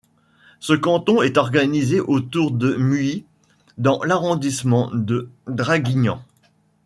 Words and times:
Ce 0.59 0.73
canton 0.73 1.21
est 1.21 1.37
organisé 1.37 1.99
autour 1.99 2.49
du 2.49 2.75
Muy 2.75 3.23
dans 3.77 4.01
l'arrondissement 4.03 4.89
de 4.95 5.29
Draguignan. 5.45 6.25